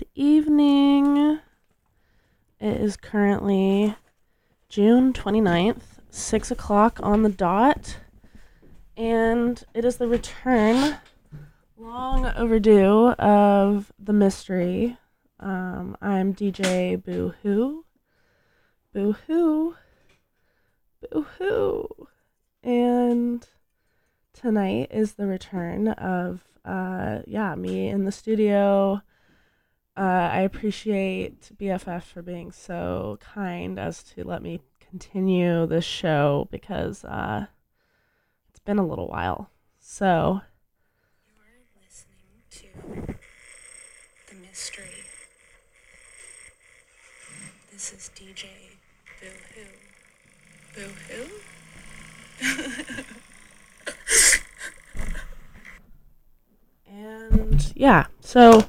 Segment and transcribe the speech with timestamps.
[0.00, 1.40] Good evening.
[2.58, 3.94] It is currently
[4.70, 7.98] June 29th, 6 o'clock on the dot,
[8.96, 10.96] and it is the return,
[11.76, 14.96] long overdue, of the mystery.
[15.38, 17.84] Um, I'm DJ Boo Hoo.
[18.94, 19.74] Boo Hoo.
[21.02, 22.08] Boo Hoo.
[22.62, 23.46] And
[24.32, 29.02] tonight is the return of, uh, yeah, me in the studio
[29.96, 36.48] uh, I appreciate BFF for being so kind as to let me continue this show
[36.50, 37.46] because uh,
[38.48, 39.50] it's been a little while.
[39.78, 40.40] So.
[41.26, 43.16] You're listening to
[44.28, 44.84] The Mystery.
[47.72, 48.46] This is DJ
[49.20, 49.66] Boo Hoo.
[50.74, 51.28] Boo Hoo?
[56.92, 58.68] And yeah, so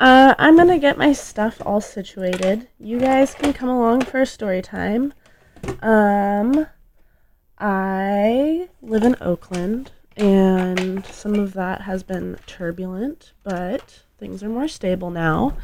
[0.00, 2.68] uh, I'm gonna get my stuff all situated.
[2.78, 5.12] You guys can come along for a story time.
[5.82, 6.66] Um,
[7.58, 14.68] I live in Oakland, and some of that has been turbulent, but things are more
[14.68, 15.56] stable now.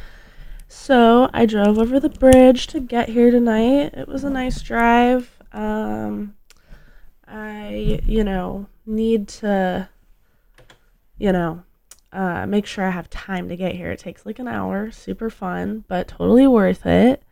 [0.69, 3.95] So I drove over the bridge to get here tonight.
[3.95, 5.31] It was a nice drive.
[5.53, 6.35] Um,
[7.29, 9.89] I, you know, need to,
[11.19, 11.63] you know,
[12.15, 13.91] uh, make sure I have time to get here.
[13.91, 17.23] It takes like an hour, super fun, but totally worth it.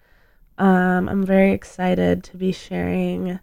[0.59, 3.39] Um, I'm very excited to be sharing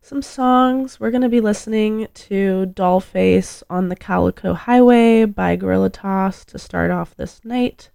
[0.00, 0.98] some songs.
[0.98, 6.58] We're going to be listening to Dollface on the Calico Highway by Guerrilla Toss to
[6.58, 7.90] start off this night.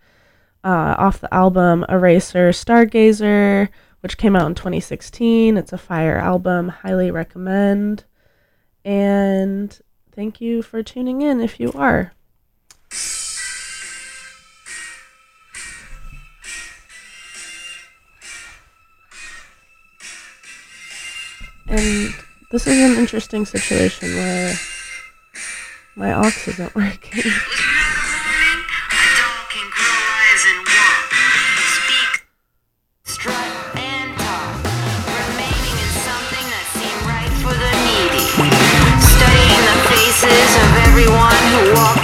[0.63, 3.69] Uh, off the album Eraser Stargazer,
[4.01, 5.57] which came out in 2016.
[5.57, 8.03] It's a fire album, highly recommend.
[8.85, 9.77] And
[10.11, 12.13] thank you for tuning in if you are.
[21.69, 22.15] And
[22.51, 24.55] this is an interesting situation where
[25.95, 27.31] my aux isn't working.
[40.59, 41.98] of everyone who walked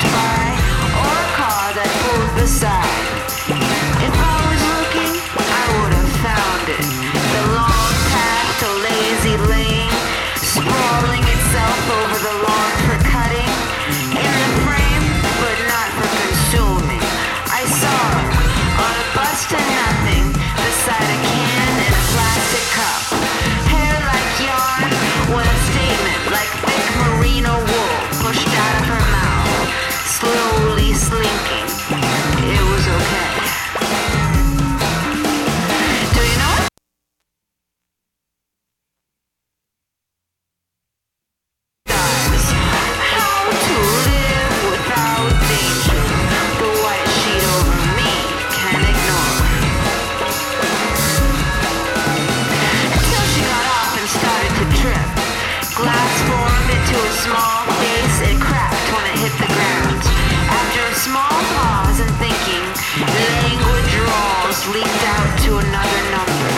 [57.26, 60.02] small face and cracked when it hit the ground.
[60.46, 62.66] After a small pause and thinking,
[63.02, 66.54] languid drawls leaked out to another number.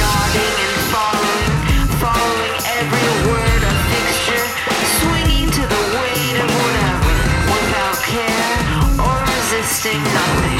[0.00, 1.52] Nodding and following,
[2.00, 4.46] following every word of fixture,
[5.04, 7.14] swinging to the weight of whatever,
[7.52, 8.56] without care
[9.04, 10.59] or resisting nothing.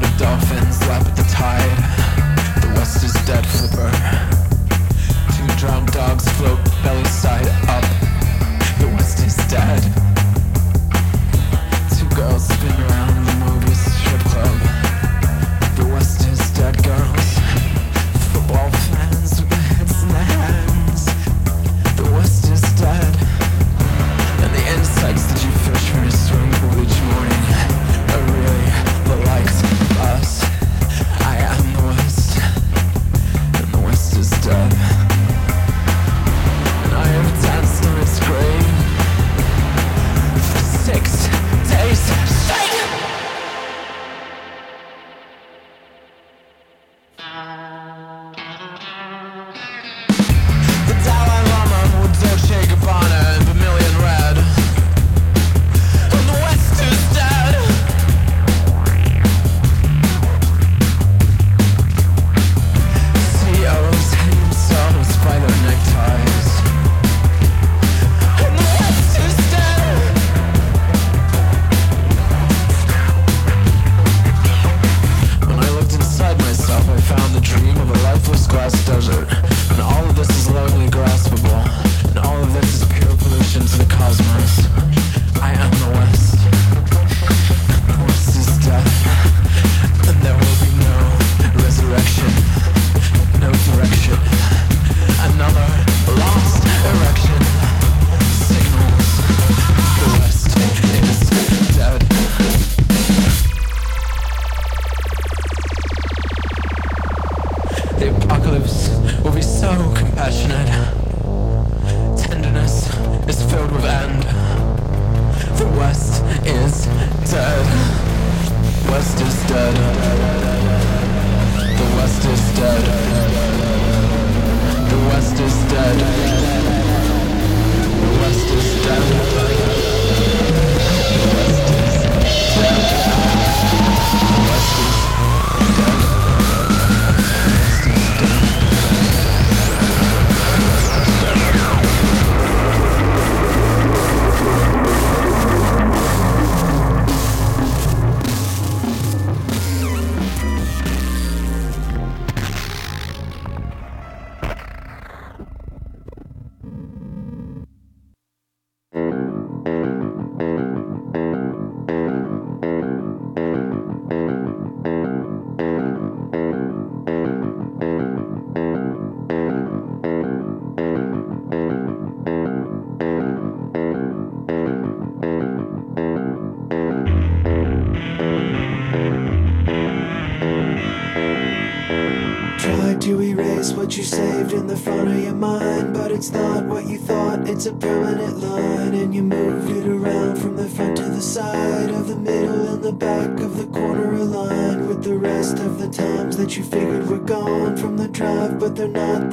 [0.00, 1.76] of dolphins lap at the tide.
[2.62, 3.90] The west is dead flipper.
[5.36, 7.44] Two drowned dogs float belly side.
[8.80, 9.82] The west is dead.
[11.96, 13.26] Two girls spin around
[13.66, 14.58] the strip club.
[15.76, 17.21] The west is dead girl.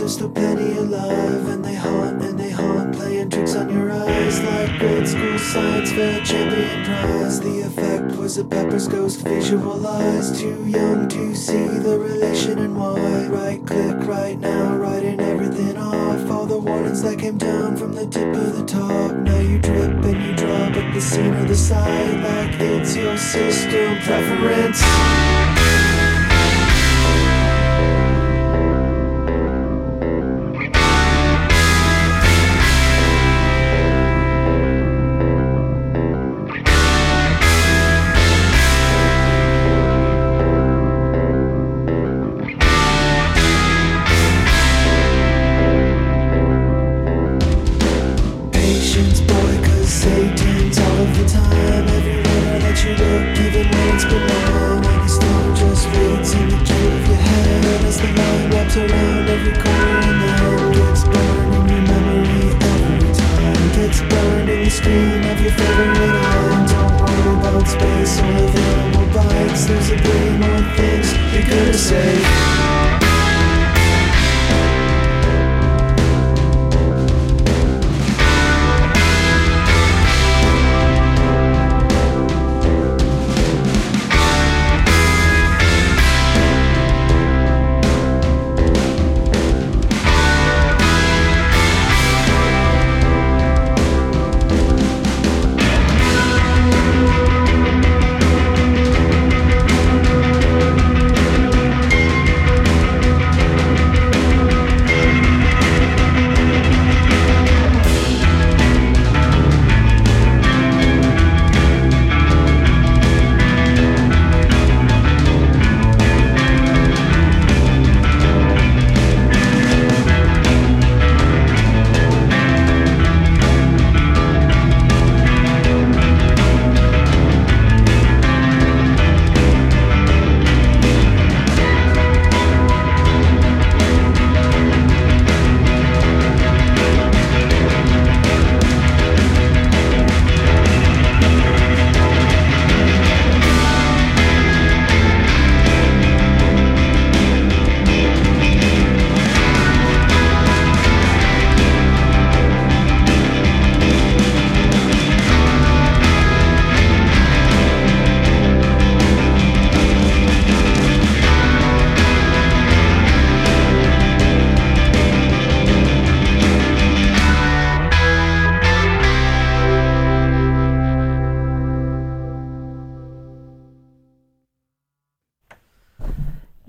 [0.10, 4.42] just a penny alive And they haunt and they haunt Playing tricks on your eyes
[4.42, 7.40] Like grade school science fair champion prize.
[7.40, 10.40] The effect was a Pepper's ghost visualized.
[10.40, 13.28] Too young to see the relation and why.
[13.28, 16.32] Right click right now Writing everything off.
[16.32, 19.16] All the warnings that came down From the tip of the top.
[19.16, 23.16] Now you drip and you drop At the scene or the side Like it's your
[23.16, 25.99] system preference.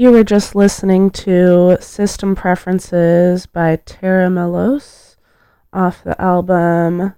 [0.00, 5.18] You were just listening to System Preferences by Tera Melos
[5.74, 7.12] off the album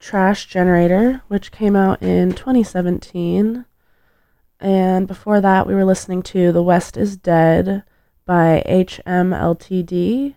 [0.00, 3.66] Trash Generator, which came out in 2017.
[4.60, 7.82] And before that, we were listening to The West is Dead
[8.24, 10.36] by HMLTD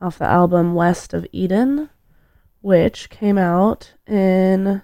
[0.00, 1.90] off the album West of Eden,
[2.62, 4.80] which came out in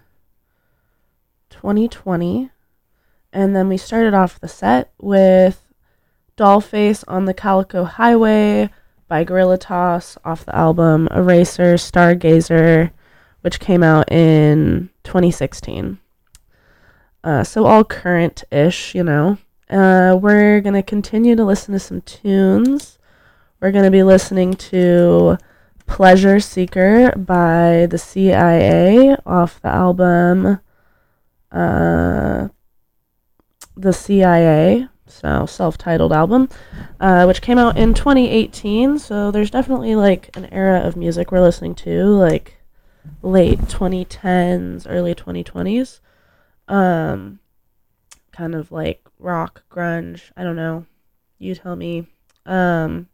[1.49, 2.51] 2020.
[3.33, 5.64] And then we started off the set with
[6.37, 8.71] Dollface on the Calico Highway
[9.09, 12.91] by Guerrilla Toss off the album Eraser Stargazer,
[13.43, 15.99] which came out in 2016.
[17.23, 19.39] Uh, so all current ish, you know.
[19.71, 22.99] Uh, we're going to continue to listen to some tunes.
[23.61, 25.39] We're going to be listening to
[25.87, 30.61] Pleasure Seeker by the CIA off the album
[31.53, 32.49] uh,
[33.77, 34.89] The CIA
[35.21, 36.49] so self-titled album,
[37.01, 38.99] uh, which came out in 2018.
[38.99, 42.59] So there's definitely like an era of music we're listening to, like
[43.23, 46.01] late 2010s, early 2020s.
[46.69, 47.39] Um,
[48.33, 50.31] kind of like rock, grunge.
[50.37, 50.87] I don't know.
[51.39, 52.07] You tell me.
[52.47, 53.09] Um,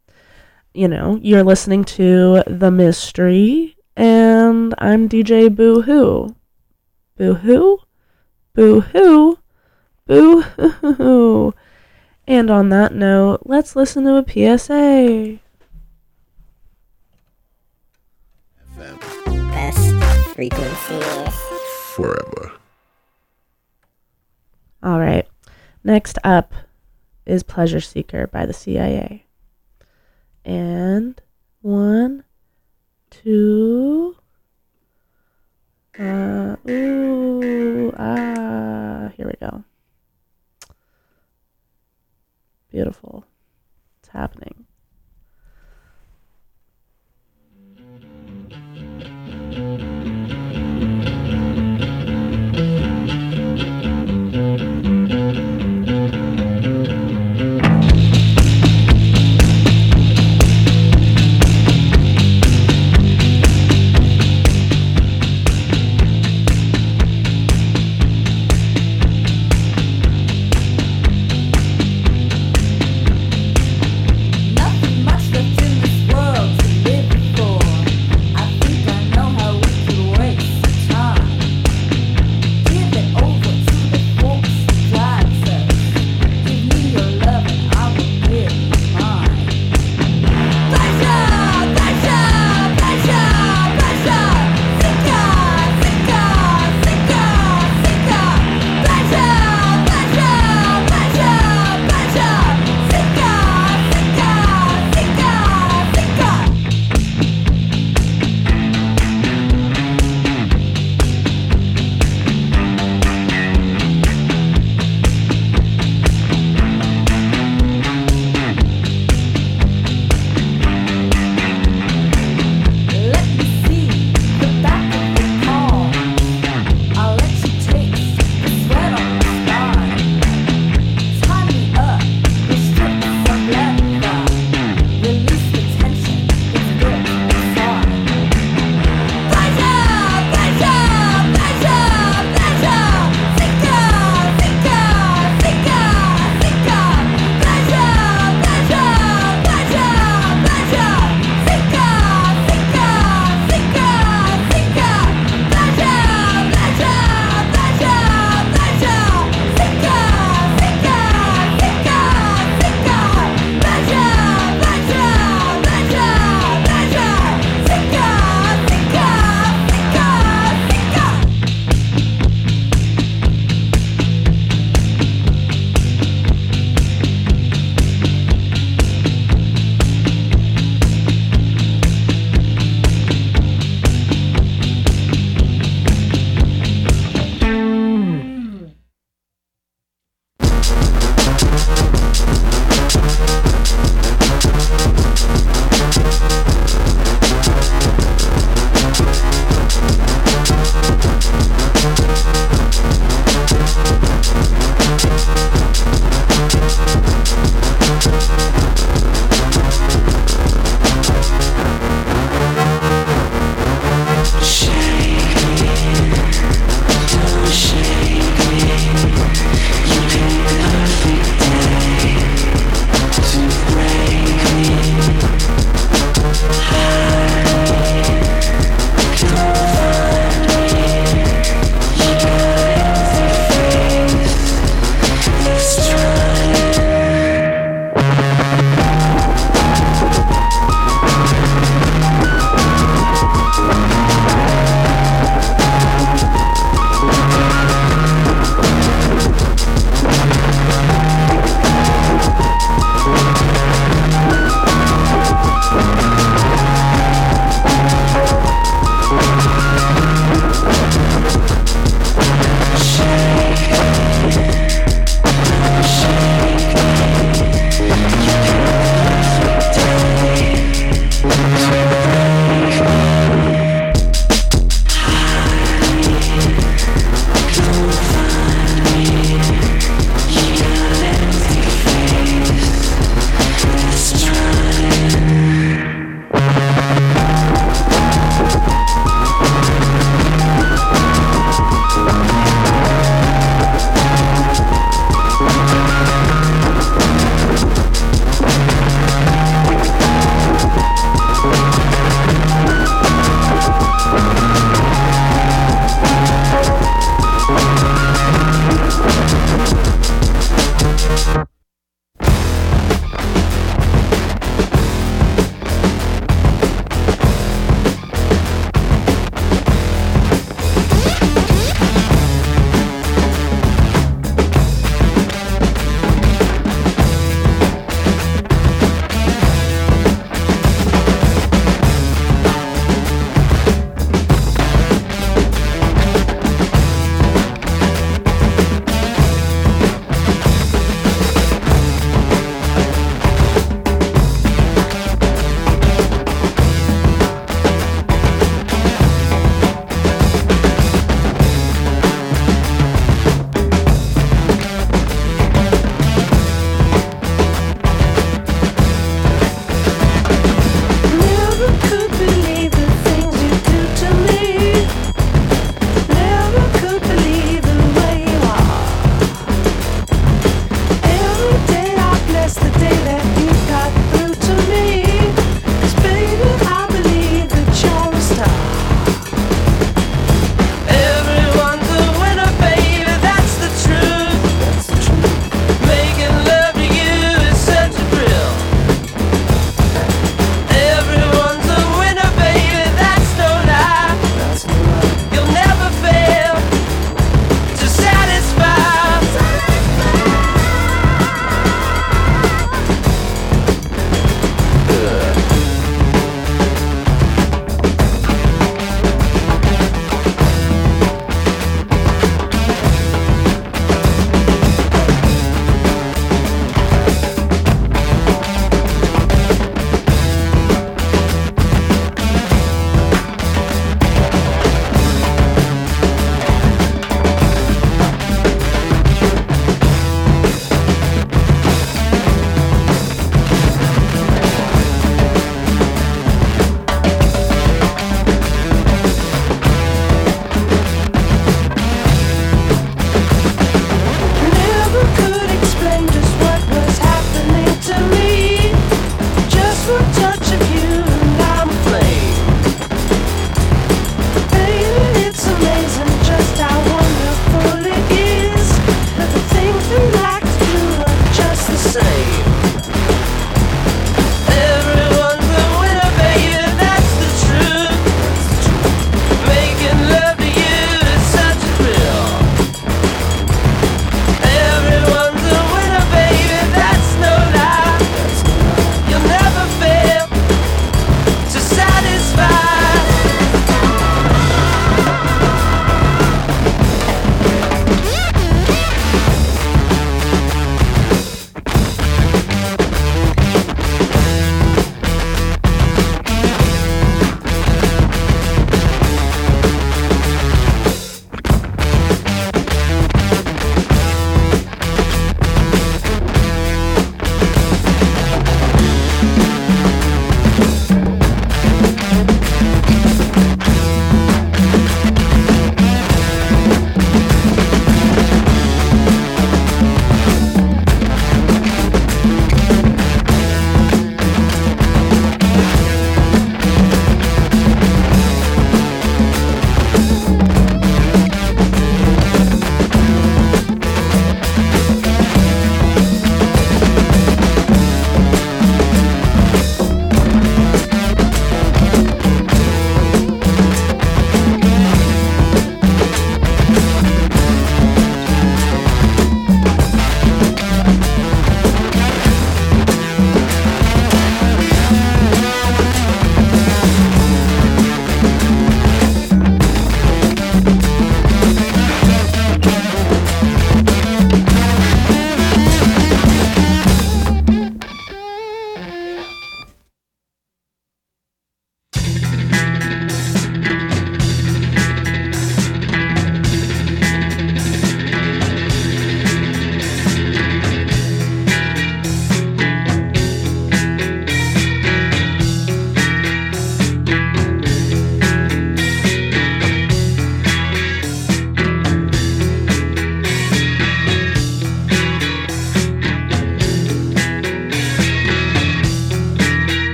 [0.72, 6.36] you know, you're listening to The Mystery, and I'm DJ Boo Hoo.
[7.16, 7.78] Boo Hoo?
[8.54, 9.38] Boo Hoo?
[10.06, 11.54] Boo Hoo.
[12.30, 15.40] And on that note, let's listen to a PSA.
[19.26, 19.94] Best
[20.32, 21.00] frequency.
[21.96, 22.52] Forever.
[24.80, 25.26] All right.
[25.82, 26.54] Next up
[27.26, 29.26] is Pleasure Seeker by the CIA.
[30.44, 31.20] And
[31.62, 32.22] one,
[33.10, 34.14] two,
[35.98, 39.64] uh, ooh, ah, here we go.
[42.70, 43.26] Beautiful.
[44.00, 44.66] It's happening.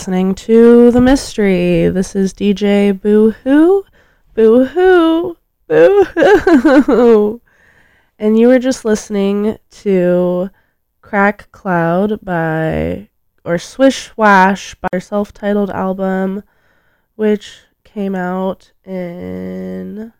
[0.00, 1.90] Listening to The Mystery.
[1.90, 3.84] This is DJ Boo Hoo,
[4.32, 5.36] Boo Hoo,
[5.66, 7.42] Boo Hoo.
[8.18, 10.48] And you were just listening to
[11.02, 13.10] Crack Cloud by,
[13.44, 16.44] or Swish Swash by their self titled album,
[17.16, 20.14] which came out in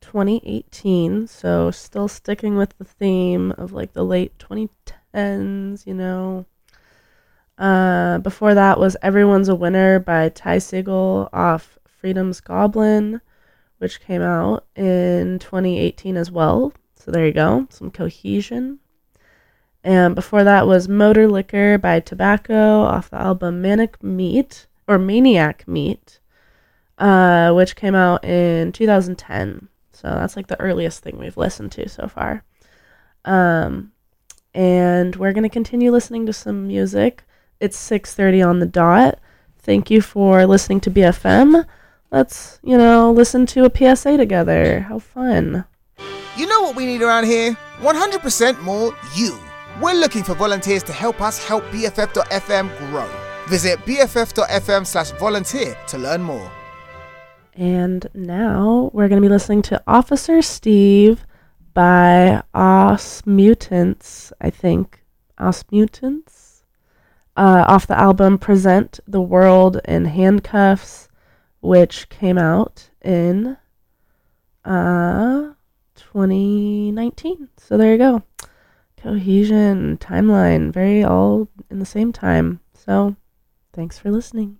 [0.00, 1.26] 2018.
[1.26, 6.46] So still sticking with the theme of like the late 2010s, you know.
[7.58, 13.20] Uh, before that was Everyone's a Winner by Ty Segall off Freedom's Goblin,
[13.78, 16.72] which came out in 2018 as well.
[16.94, 18.78] So there you go, some cohesion.
[19.82, 25.66] And before that was Motor Liquor by Tobacco off the album Manic Meat or Maniac
[25.68, 26.18] Meat,
[26.98, 29.68] uh, which came out in 2010.
[29.92, 32.42] So that's like the earliest thing we've listened to so far.
[33.24, 33.92] Um,
[34.52, 37.22] and we're gonna continue listening to some music.
[37.60, 39.18] It's 6:30 on the dot.
[39.58, 41.64] Thank you for listening to BFM.
[42.12, 44.80] Let's, you know, listen to a PSA together.
[44.80, 45.64] How fun.
[46.36, 47.56] You know what we need around here?
[47.80, 49.38] 100% more you.
[49.80, 53.08] We're looking for volunteers to help us help BFF.FM grow.
[53.48, 56.50] Visit BFF.FM slash volunteer to learn more.
[57.54, 61.24] And now we're going to be listening to Officer Steve
[61.74, 65.02] by Ausmuteants, I think.
[65.38, 66.35] Ausmuteants?
[67.36, 71.08] Uh, off the album Present the World in Handcuffs,
[71.60, 73.58] which came out in
[74.64, 75.52] uh,
[75.94, 77.48] 2019.
[77.58, 78.22] So there you go.
[78.96, 82.60] Cohesion, timeline, very all in the same time.
[82.72, 83.16] So
[83.72, 84.58] thanks for listening.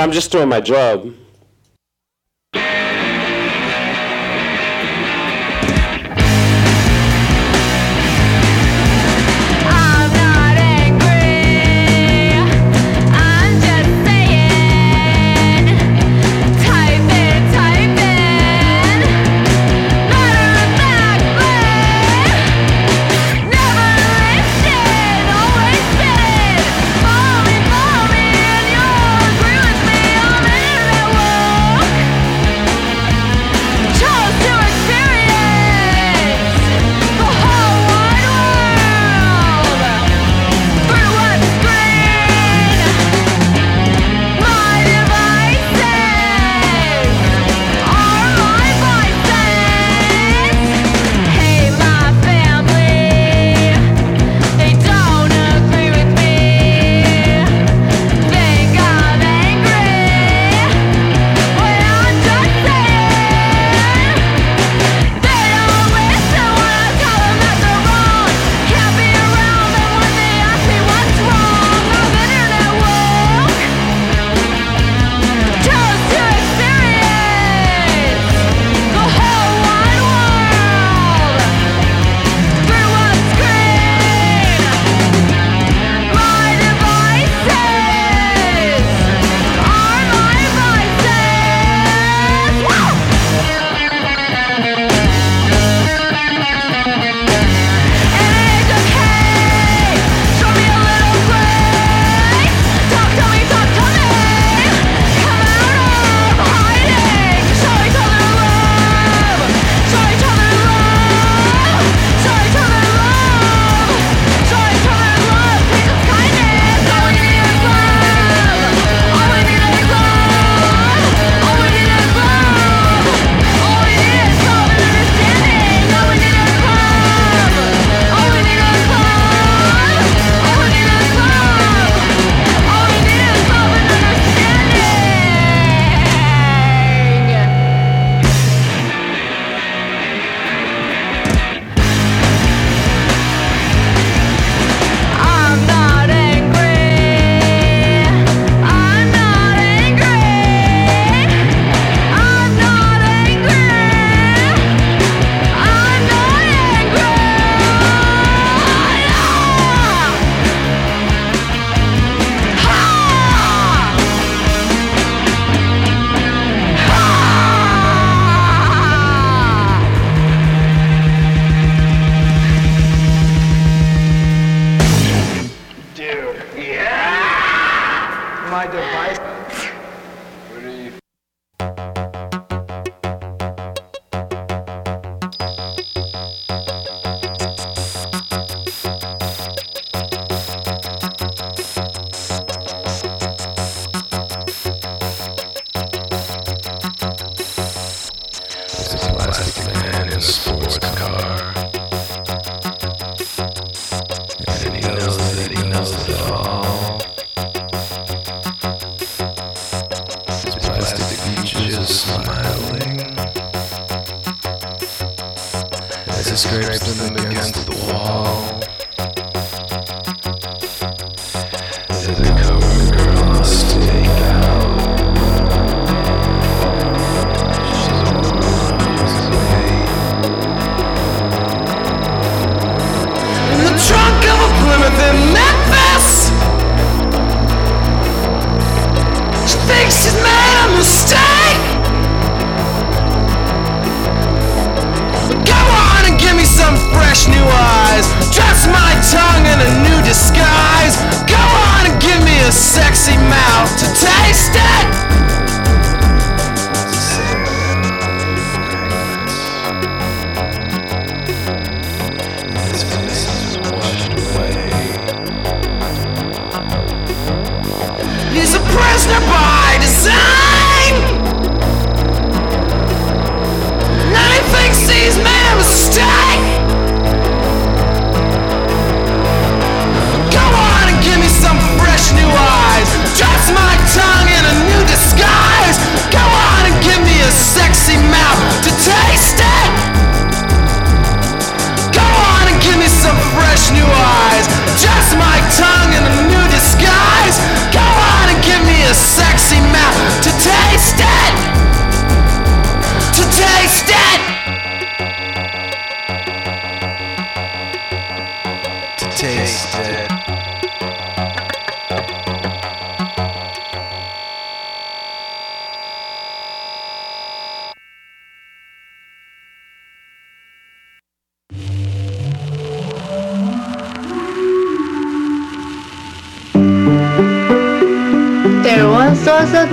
[0.00, 1.14] I'm just doing my job.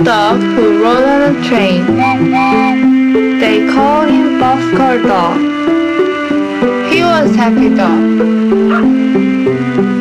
[0.04, 1.84] dog who rode on a train.
[3.40, 5.38] They called him Boxcar Dog.
[6.92, 8.04] He was happy dog.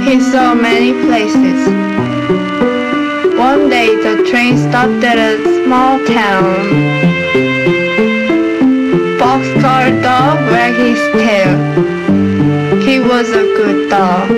[0.08, 1.68] He saw many places.
[3.38, 6.44] One day the train stopped at a small town.
[9.20, 11.58] Boxcar Dog wagged his tail.
[12.82, 14.30] He was a good dog.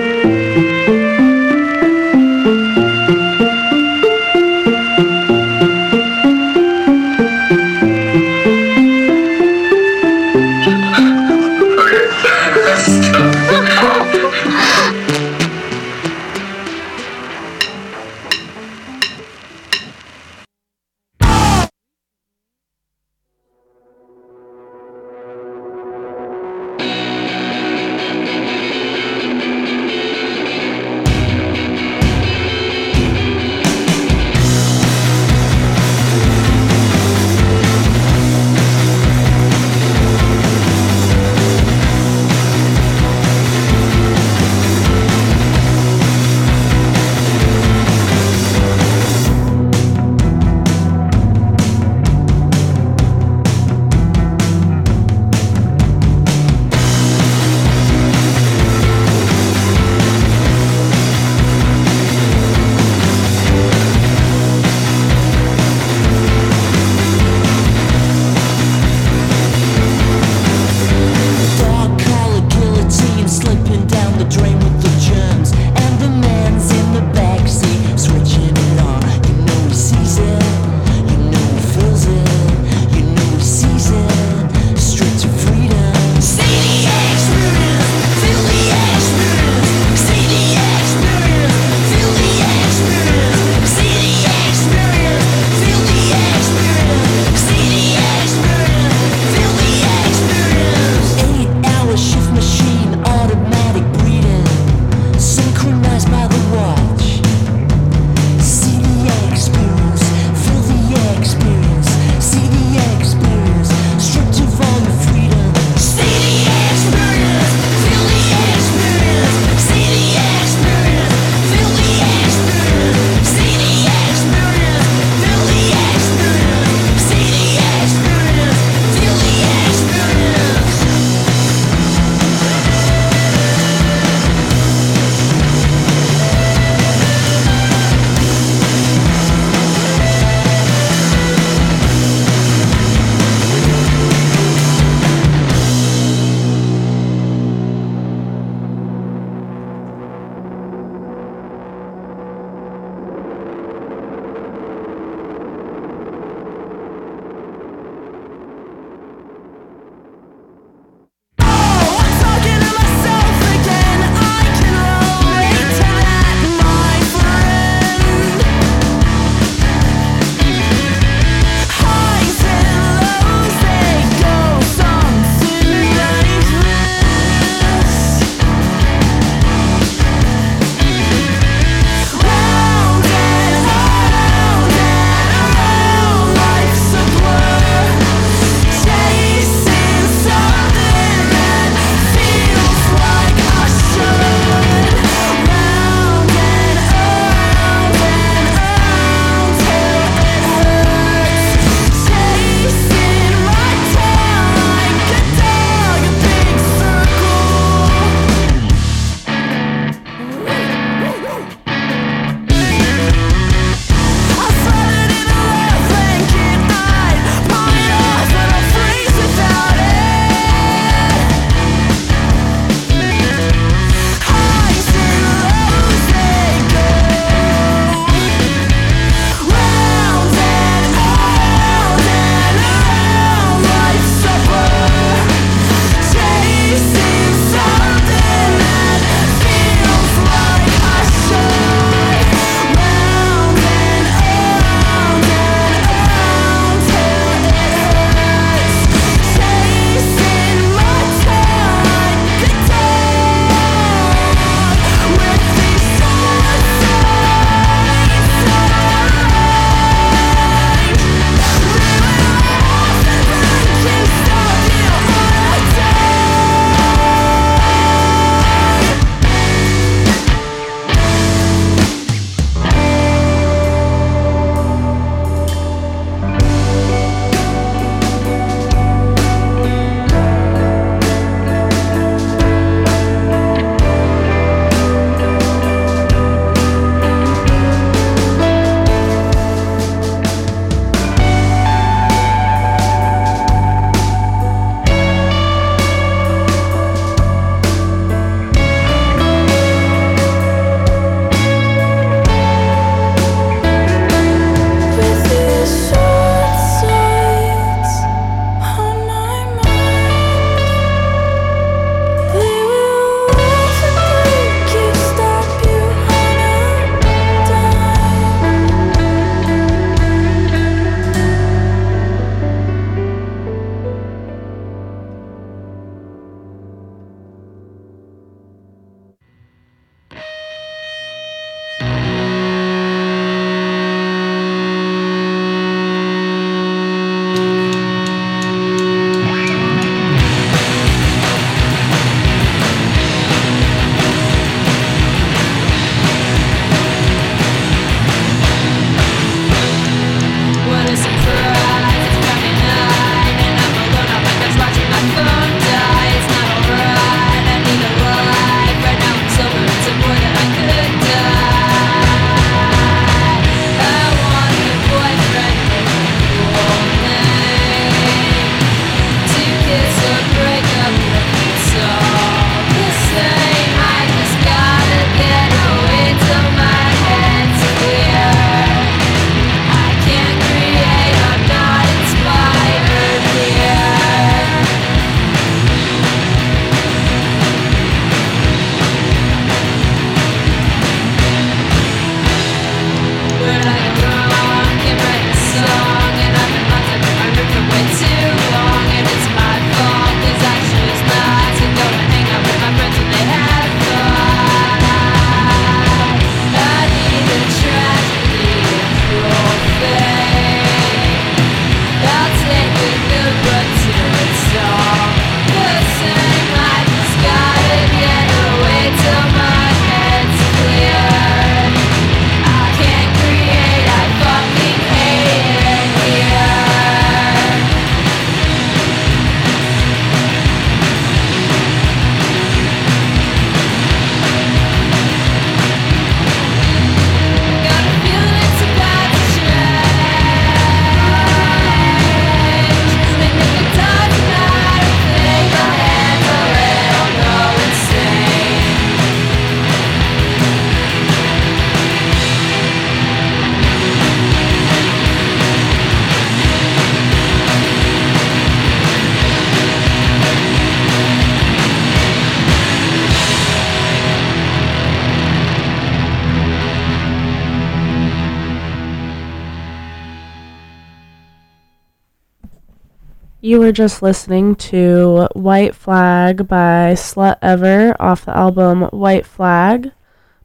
[473.70, 479.92] Were just listening to White Flag by Slutever off the album White Flag.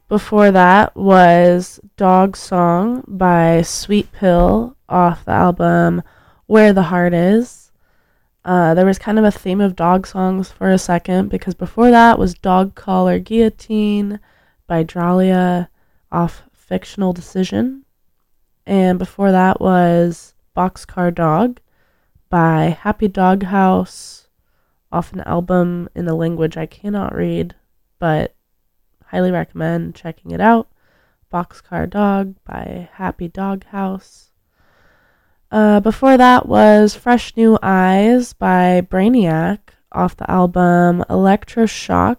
[0.08, 6.04] Before that was Dog Song by Sweet Pill off the album
[6.46, 7.72] Where the Heart Is.
[8.44, 11.90] Uh, there was kind of a theme of dog songs for a second because before
[11.90, 14.20] that was Dog Collar Guillotine
[14.68, 15.66] by Dralia
[16.12, 17.84] off Fictional Decision.
[18.64, 21.58] And before that was Boxcar Dog
[22.28, 24.28] by Happy Dog House
[24.92, 27.54] off an album in a language I cannot read,
[27.98, 28.34] but
[29.06, 30.68] highly recommend checking it out.
[31.32, 34.30] Boxcar Dog by Happy Dog House.
[35.50, 39.58] Uh, before that was Fresh New Eyes by Brainiac
[39.92, 42.16] off the album Electroshock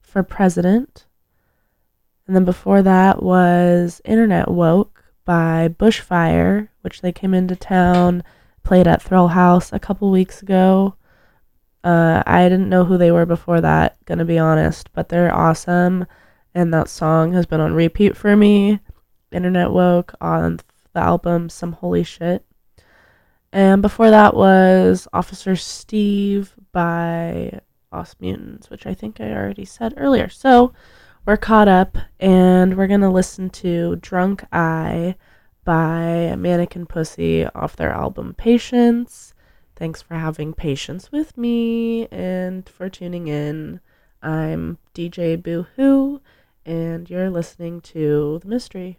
[0.00, 1.06] for President.
[2.26, 8.22] And then before that was Internet Woke by Bushfire, which they came into town,
[8.68, 10.94] played at Thrill House a couple weeks ago.
[11.82, 16.04] Uh, I didn't know who they were before that, gonna be honest, but they're awesome.
[16.54, 18.80] And that song has been on repeat for me.
[19.32, 20.60] Internet Woke on
[20.92, 22.44] the album Some Holy Shit.
[23.54, 27.60] And before that was Officer Steve by
[27.90, 30.28] Ausmuteants, which I think I already said earlier.
[30.28, 30.74] So
[31.24, 35.14] we're caught up and we're going to listen to Drunk II
[35.68, 39.34] by Mannequin Pussy off their album Patience.
[39.76, 43.80] Thanks for having patience with me and for tuning in.
[44.22, 46.20] I'm DJ Boohoo,
[46.64, 48.98] and you're listening to The Mystery.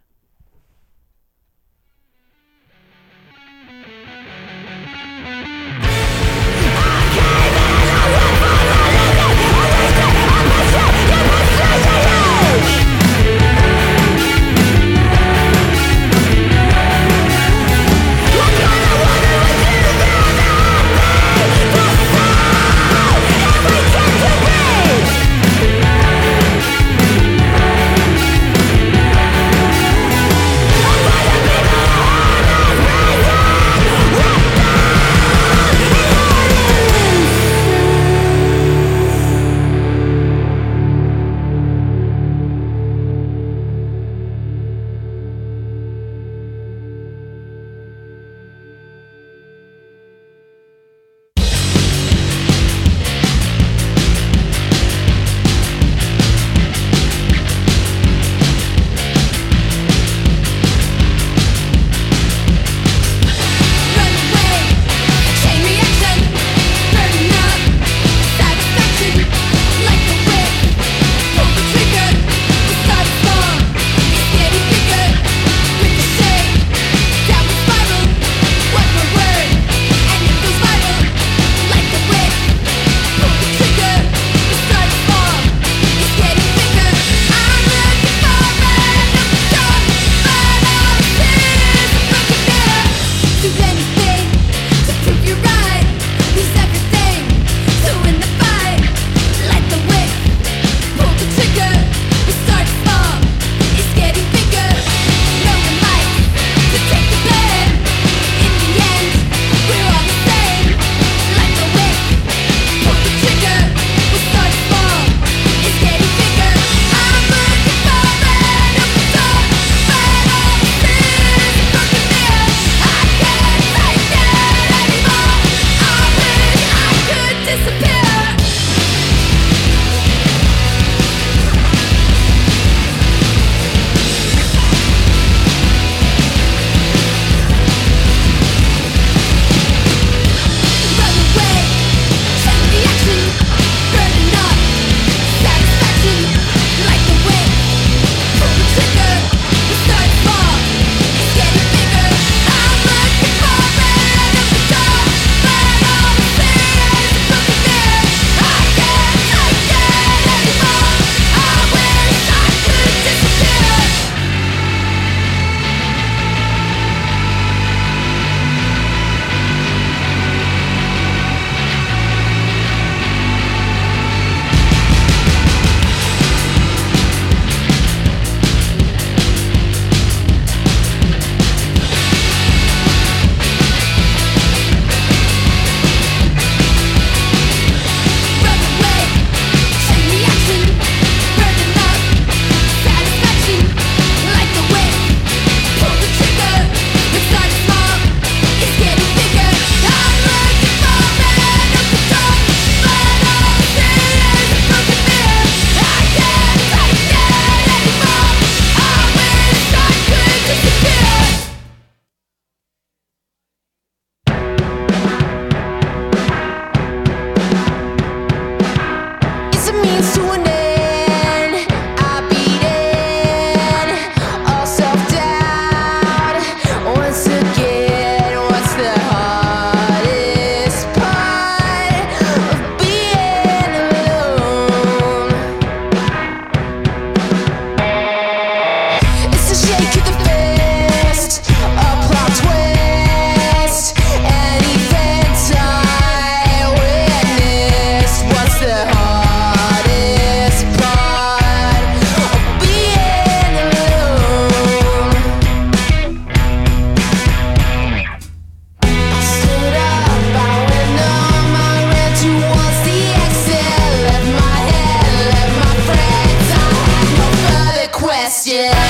[268.48, 268.89] yeah.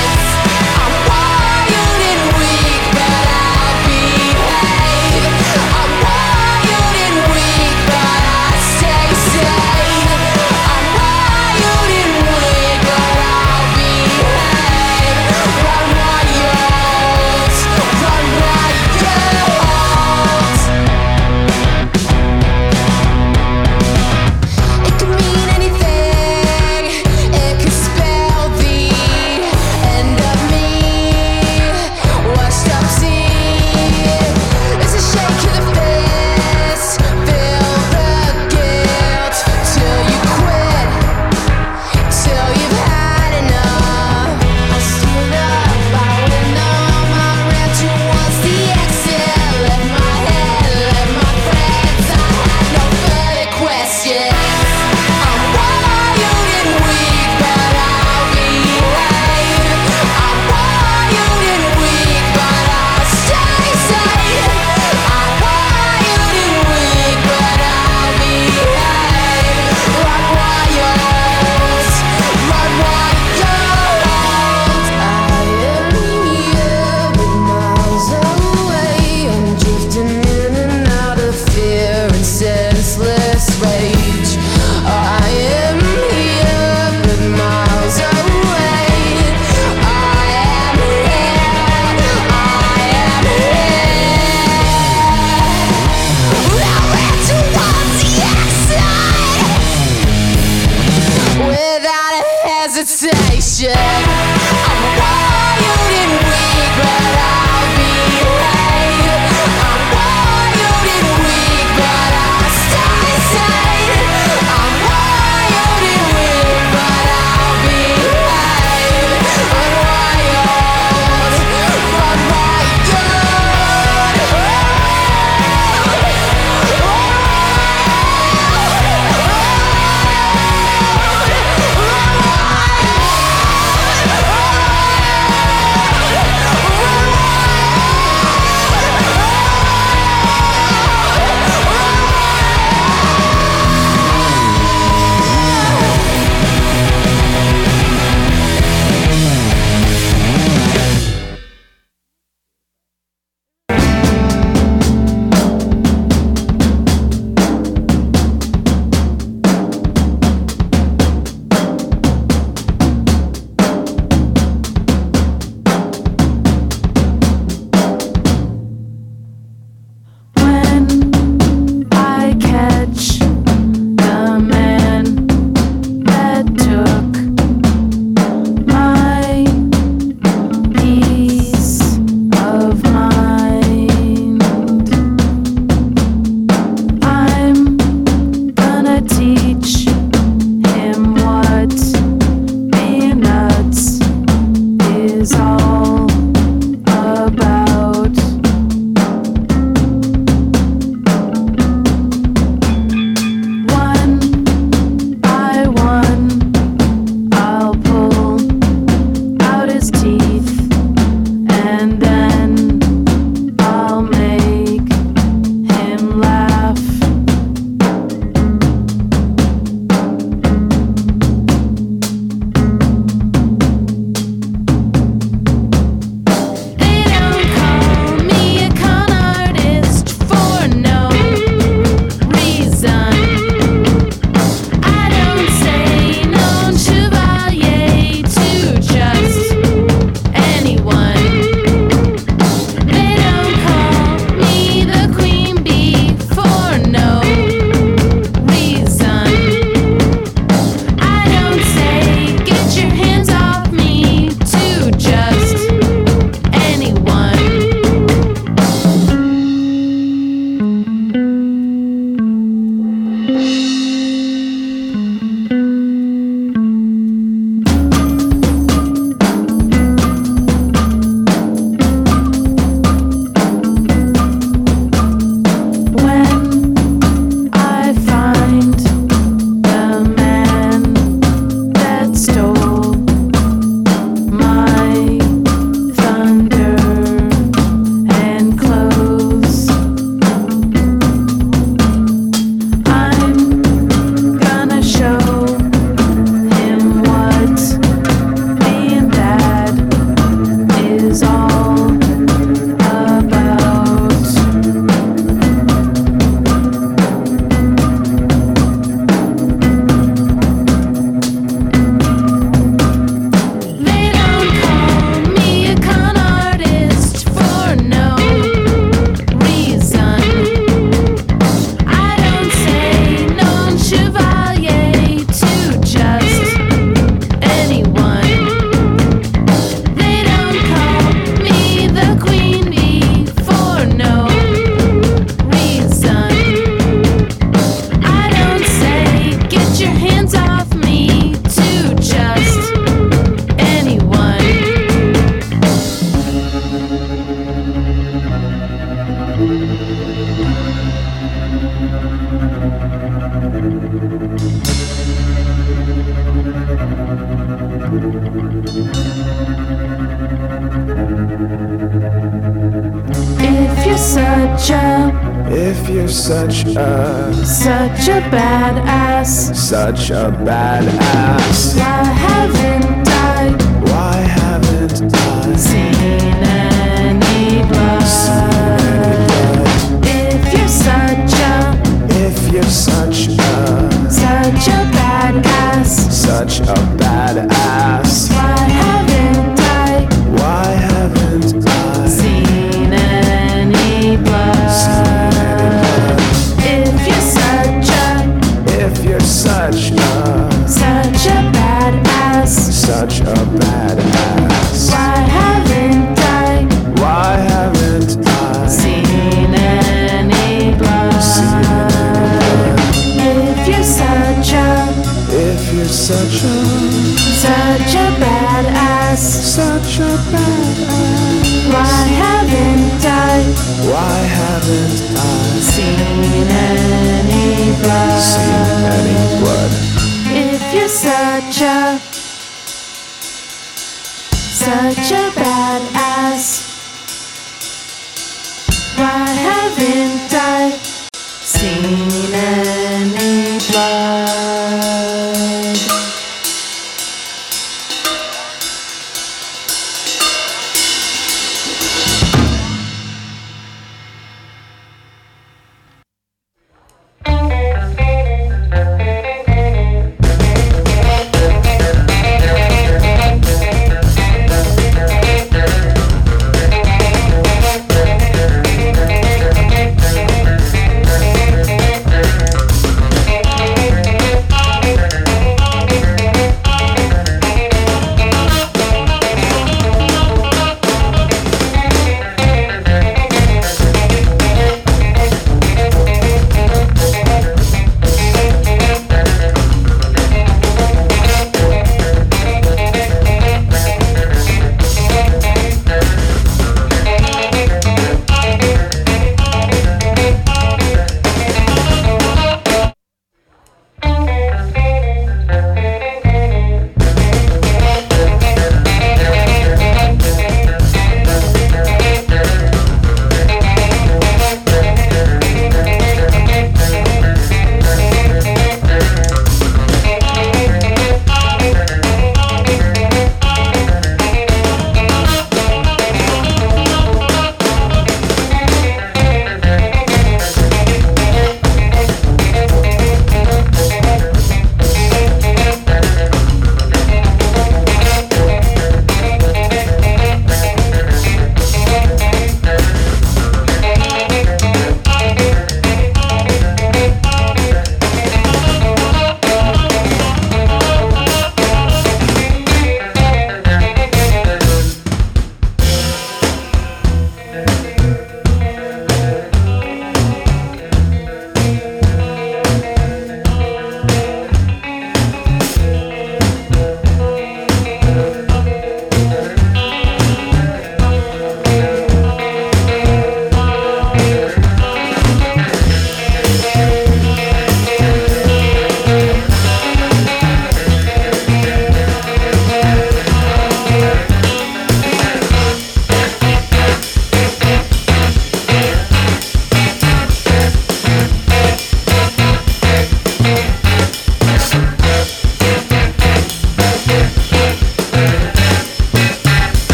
[441.70, 442.19] Seen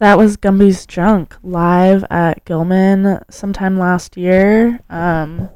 [0.00, 4.80] That was Gumby's Junk live at Gilman sometime last year.
[4.88, 5.50] Um,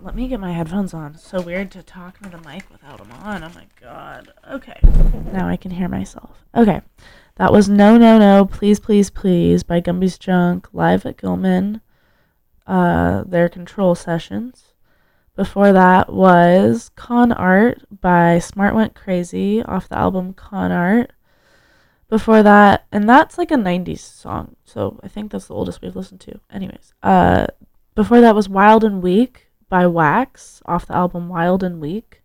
[0.00, 1.14] let me get my headphones on.
[1.14, 3.42] It's so weird to talk into the mic without them on.
[3.42, 4.32] Oh my god.
[4.48, 4.78] Okay.
[5.32, 6.44] Now I can hear myself.
[6.54, 6.80] Okay.
[7.34, 11.80] That was No No No Please Please Please by Gumby's Junk live at Gilman.
[12.68, 14.74] Uh, their control sessions.
[15.34, 21.10] Before that was Con Art by Smart Went Crazy off the album Con Art.
[22.08, 25.94] Before that, and that's like a 90s song, so I think that's the oldest we've
[25.94, 26.40] listened to.
[26.50, 27.48] Anyways, uh,
[27.94, 32.22] before that was Wild and Weak by Wax off the album Wild and Weak.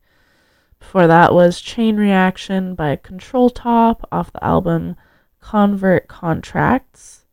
[0.80, 4.96] Before that was Chain Reaction by Control Top off the album
[5.42, 7.26] Covert Contracts.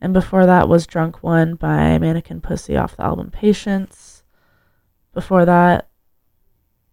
[0.00, 4.22] And before that was Drunk One by Mannequin Pussy off the album Patience.
[5.12, 5.88] Before that,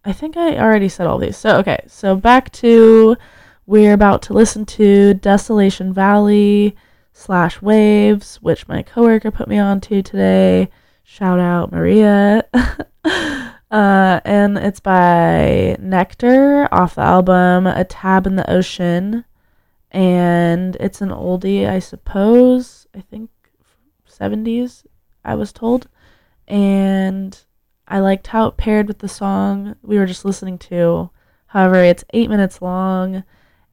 [0.04, 1.36] I think I already said all these.
[1.36, 3.16] So, okay, so back to
[3.66, 6.76] we're about to listen to Desolation Valley
[7.12, 10.70] slash Waves, which my coworker put me on to today.
[11.02, 12.44] Shout out Maria.
[12.54, 13.50] uh,
[14.24, 19.24] and it's by Nektar off the album A Tab in the Ocean.
[19.90, 22.86] And it's an oldie, I suppose.
[22.94, 23.30] I think
[24.08, 24.84] 70s,
[25.24, 25.88] I was told.
[26.46, 27.36] And
[27.88, 31.10] I liked how it paired with the song we were just listening to.
[31.46, 33.24] However, it's eight minutes long,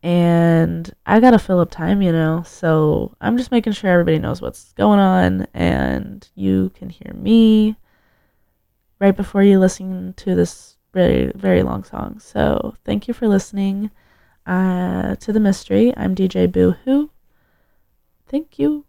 [0.03, 2.43] and I gotta fill up time, you know.
[2.45, 7.77] So I'm just making sure everybody knows what's going on, and you can hear me
[8.99, 12.19] right before you listen to this very, very long song.
[12.19, 13.89] So thank you for listening
[14.45, 15.93] uh, to the mystery.
[15.95, 17.09] I'm DJ Boo Hoo.
[18.27, 18.85] Thank you.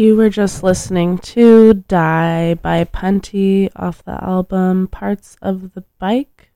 [0.00, 6.52] You were just listening to Die by Punty off the album Parts of the Bike.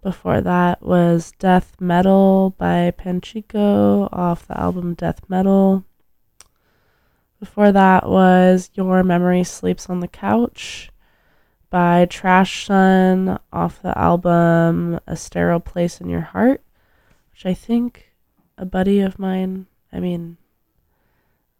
[0.00, 5.84] Before that was Death Metal by Panchiko off the album Death Metal.
[7.40, 10.92] Before that was Your Memory Sleeps on the Couch
[11.68, 16.62] by Trash Sun off the album A Sterile Place in Your Heart,
[17.32, 18.12] which I think
[18.56, 20.36] a buddy of mine, I mean,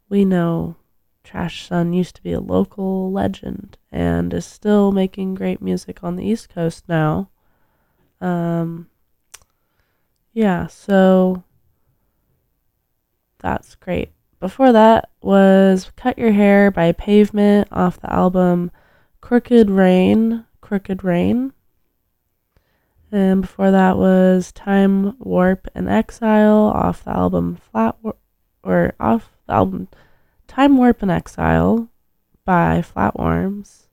[0.09, 0.75] we know
[1.23, 6.15] Trash Sun used to be a local legend and is still making great music on
[6.15, 7.29] the East Coast now.
[8.21, 8.87] Um,
[10.33, 11.43] yeah, so
[13.39, 14.11] that's great.
[14.39, 18.71] Before that was Cut Your Hair by Pavement off the album
[19.19, 21.53] Crooked Rain, Crooked Rain.
[23.11, 28.17] And before that was Time Warp and Exile off the album Flat War-
[28.63, 29.87] or off album
[30.47, 31.89] Time Warp and Exile
[32.45, 33.87] by Flatworms.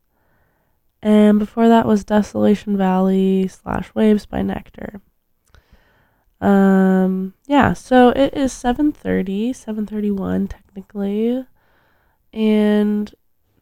[1.03, 5.01] And before that was Desolation Valley slash Waves by Nektar.
[6.41, 11.47] Um yeah, so it is 7:30, 7:31 technically.
[12.33, 13.15] And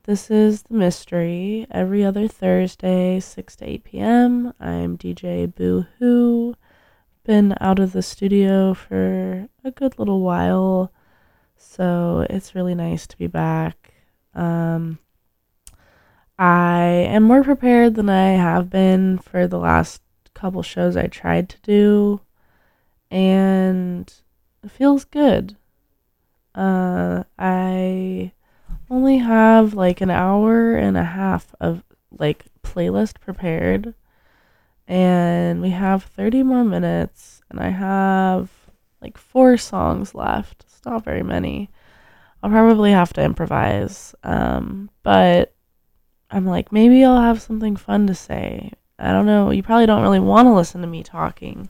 [0.04, 4.52] this is the mystery every other Thursday, 6 to 8 p.m.
[4.58, 6.56] I'm DJ Boo Hoo.
[7.24, 10.92] Been out of the studio for a good little while,
[11.62, 13.94] so it's really nice to be back.
[14.34, 14.98] Um,
[16.38, 20.02] I am more prepared than I have been for the last
[20.34, 22.20] couple shows I tried to do,
[23.10, 24.12] and
[24.62, 25.56] it feels good.
[26.54, 28.32] Uh, I
[28.90, 31.82] only have like an hour and a half of
[32.18, 33.94] like playlist prepared
[34.86, 38.50] and we have 30 more minutes and I have
[39.00, 40.66] like four songs left.
[40.84, 41.70] Not very many.
[42.42, 44.14] I'll probably have to improvise.
[44.24, 45.54] Um, but
[46.30, 48.72] I'm like maybe I'll have something fun to say.
[48.98, 49.50] I don't know.
[49.50, 51.68] You probably don't really want to listen to me talking.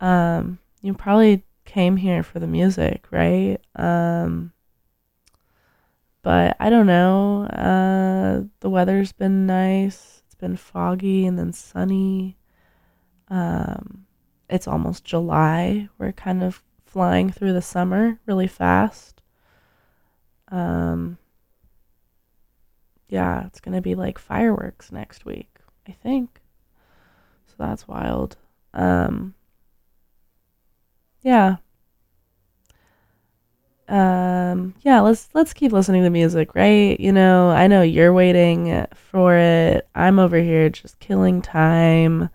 [0.00, 3.58] Um, you probably came here for the music, right?
[3.74, 4.52] Um,
[6.22, 7.44] but I don't know.
[7.44, 10.22] Uh, the weather's been nice.
[10.26, 12.36] It's been foggy and then sunny.
[13.28, 14.06] Um,
[14.50, 15.88] it's almost July.
[15.98, 16.62] We're kind of
[16.96, 19.20] flying through the summer really fast.
[20.48, 21.18] Um,
[23.10, 26.40] yeah, it's gonna be like fireworks next week, I think.
[27.48, 28.38] So that's wild.
[28.72, 29.34] Um,
[31.20, 31.56] yeah.
[33.88, 36.98] Um, yeah, let's let's keep listening to music, right?
[36.98, 39.86] You know, I know you're waiting for it.
[39.94, 42.30] I'm over here just killing time,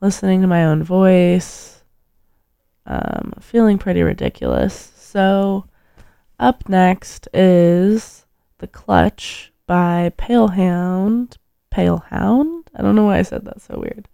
[0.00, 1.77] listening to my own voice.
[2.88, 4.92] Um, feeling pretty ridiculous.
[4.96, 5.66] So,
[6.40, 8.26] up next is
[8.58, 11.36] The Clutch by Palehound.
[11.70, 12.70] Pale Hound?
[12.74, 14.08] I don't know why I said that so weird.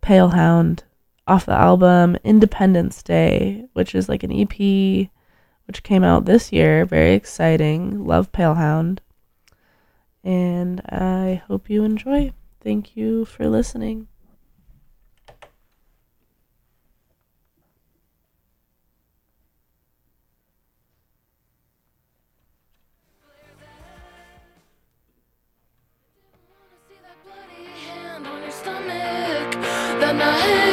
[0.00, 0.84] Palehound
[1.26, 5.10] off the album Independence Day, which is like an EP
[5.66, 6.84] which came out this year.
[6.84, 8.06] Very exciting.
[8.06, 8.98] Love Palehound.
[10.22, 12.32] And I hope you enjoy.
[12.60, 14.08] Thank you for listening.
[30.16, 30.63] Night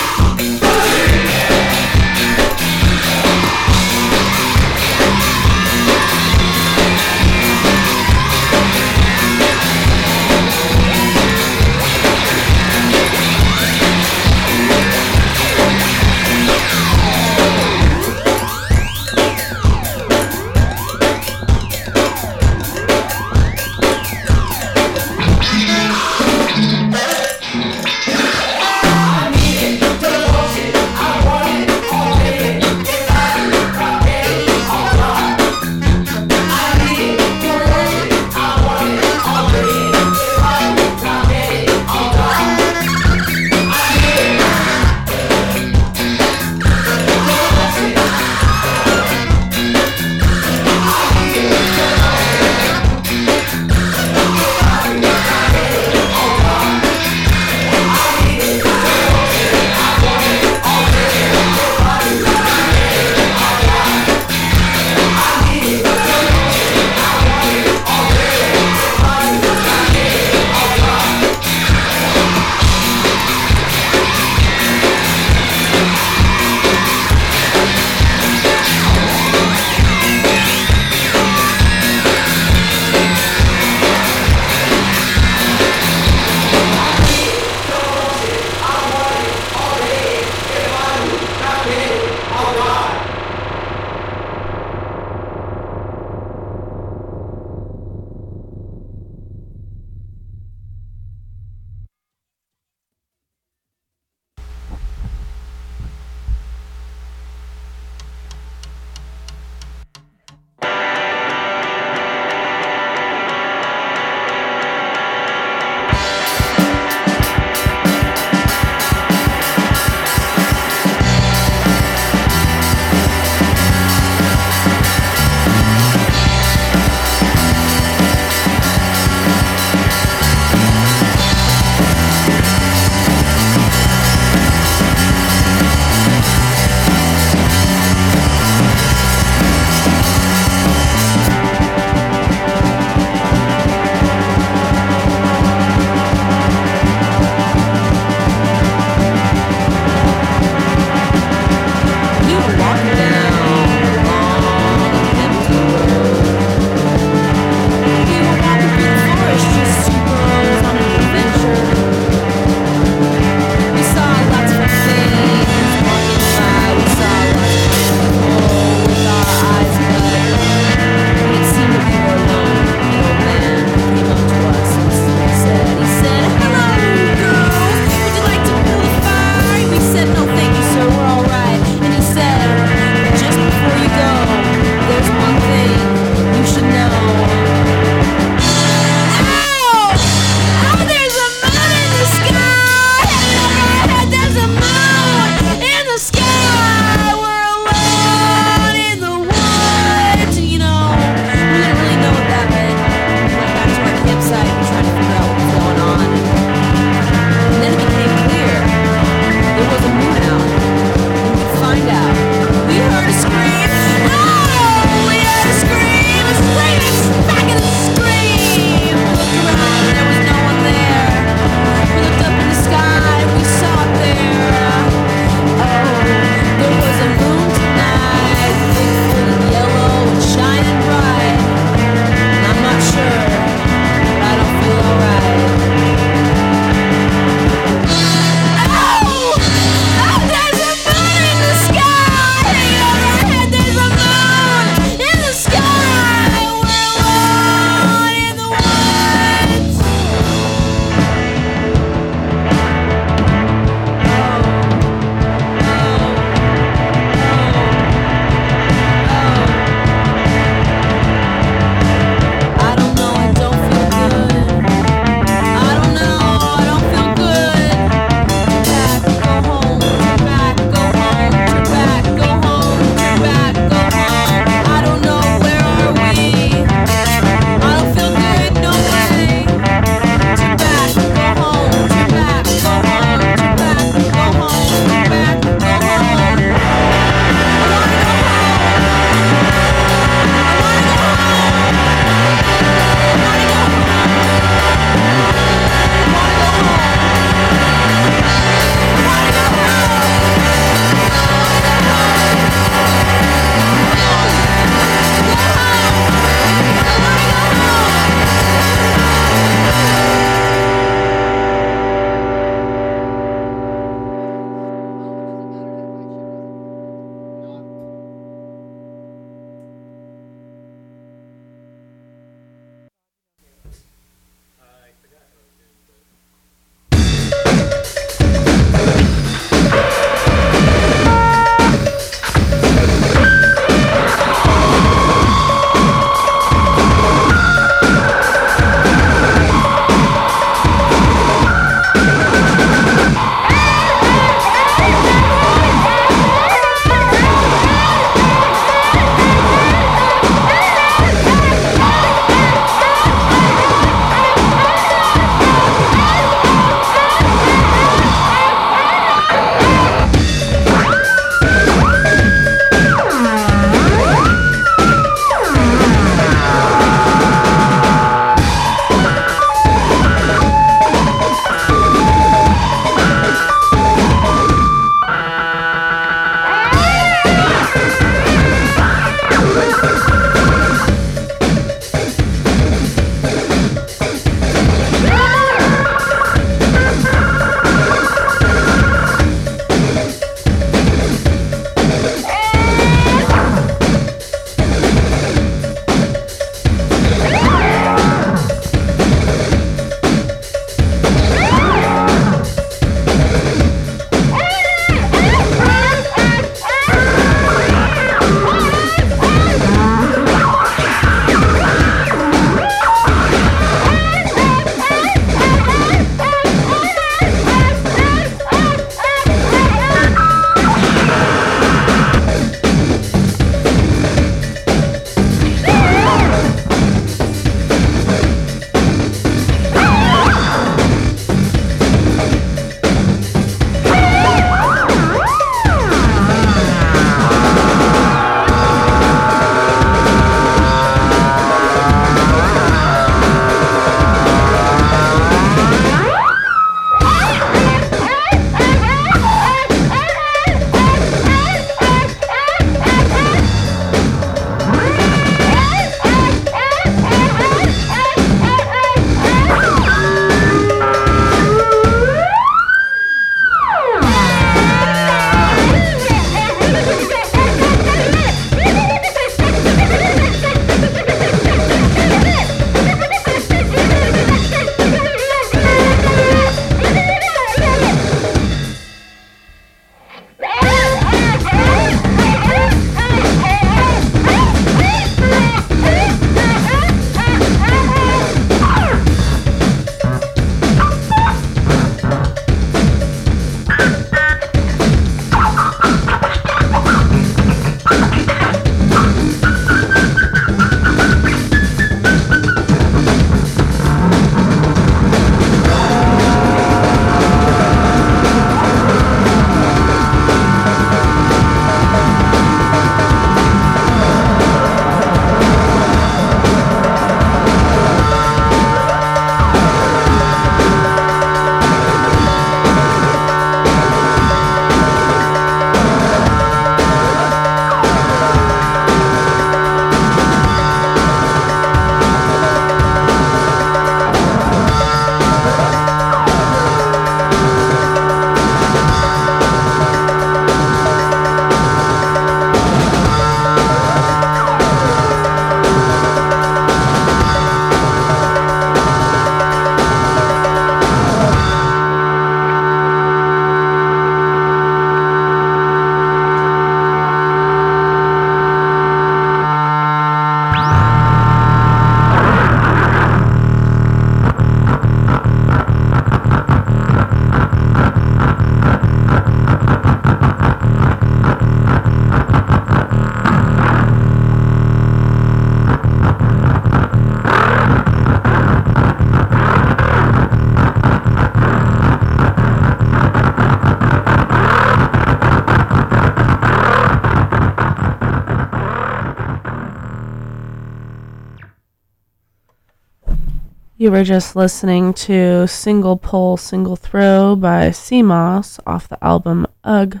[593.84, 600.00] You were just listening to Single Pull, Single Throw by CMOS off the album Ugh.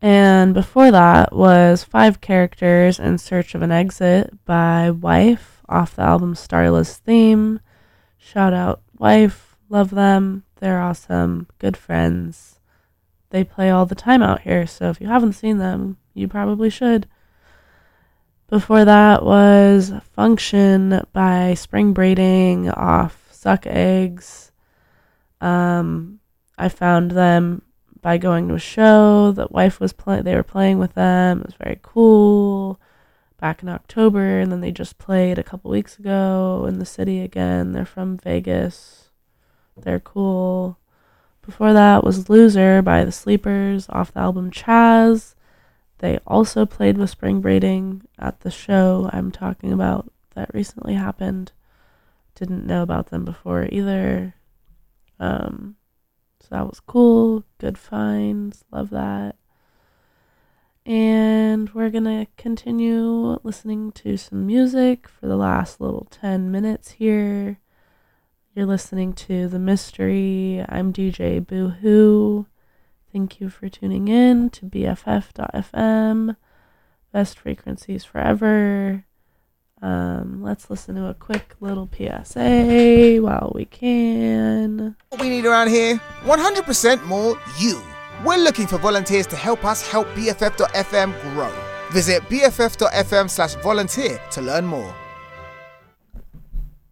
[0.00, 6.02] And before that was Five Characters in Search of an Exit by Wife off the
[6.02, 7.58] album Starless Theme.
[8.16, 10.44] Shout out Wife, love them.
[10.60, 12.60] They're awesome, good friends.
[13.30, 16.70] They play all the time out here, so if you haven't seen them, you probably
[16.70, 17.08] should.
[18.48, 24.52] Before that was Function by Spring Braiding off Suck Eggs.
[25.42, 26.20] Um,
[26.56, 27.60] I found them
[28.00, 30.22] by going to a show that wife was playing.
[30.22, 31.40] They were playing with them.
[31.40, 32.80] It was very cool.
[33.38, 37.20] Back in October, and then they just played a couple weeks ago in the city
[37.20, 37.72] again.
[37.72, 39.10] They're from Vegas.
[39.76, 40.78] They're cool.
[41.42, 45.34] Before that was Loser by The Sleepers off the album Chaz.
[45.98, 51.52] They also played with Spring Braiding at the show I'm talking about that recently happened.
[52.36, 54.34] Didn't know about them before either.
[55.18, 55.76] Um,
[56.40, 57.44] so that was cool.
[57.58, 58.64] Good finds.
[58.70, 59.36] Love that.
[60.86, 66.92] And we're going to continue listening to some music for the last little 10 minutes
[66.92, 67.58] here.
[68.54, 70.64] You're listening to The Mystery.
[70.68, 72.46] I'm DJ Boohoo.
[73.12, 76.36] Thank you for tuning in to BFF.fm.
[77.12, 79.04] Best frequencies forever.
[79.80, 84.96] Um, let's listen to a quick little PSA while we can.
[85.08, 87.80] What we need around here 100% more you.
[88.24, 91.52] We're looking for volunteers to help us help BFF.fm grow.
[91.92, 94.94] Visit BFF.fm slash volunteer to learn more.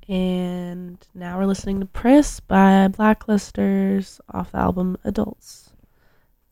[0.09, 5.66] And now we're listening to Priss by Blacklisters off the album Adults.